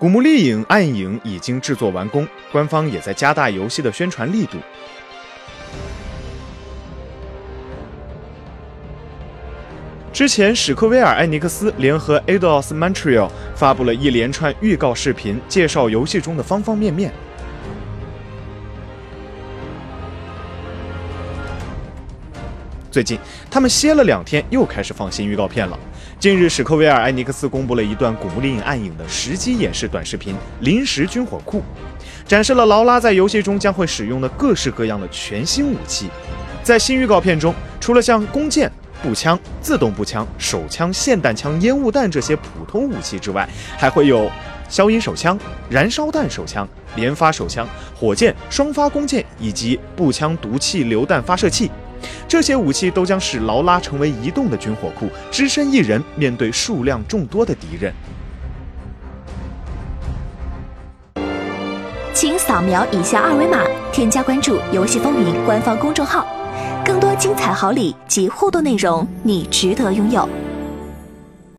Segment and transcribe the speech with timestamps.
[0.00, 4.56] 古墓丽影暗影已经制作完工，官方也在加大游戏的宣传力度。
[10.10, 17.12] 之前，史克威尔艾尼克斯联合 Ados Montreal 发布了一连串预告视频，介绍游戏中的方方面面。
[22.90, 23.16] 最近，
[23.48, 25.78] 他们歇了两天，又开始放新预告片了。
[26.18, 31.58] 近日，史克威尔艾尼克斯公布了一段《古墓丽影：暗影》的实机演示短视频《临时军火库》，
[32.28, 36.10] 展示了劳拉在游戏中将会使用的各式各样的全新武器。
[36.64, 44.28] 在新预告片中，除了像弓箭、步枪、自动步枪、手枪、霰弹枪、烟雾弹这些普通武器之外，还会有
[44.68, 45.38] 消音手枪、
[45.68, 51.70] 燃烧弹手枪、连发手枪、火箭、双发弓箭以及步枪毒气榴弹发射器。
[52.28, 57.92] 这些武器都将使劳拉成为移动的军火库，只身一人面对数量众多的敌人。
[62.12, 66.26] 请扫描以下二维码，添加关注“游戏风云”官方公众号，
[66.84, 70.28] 更多精彩好礼及互动内容，你值得拥有。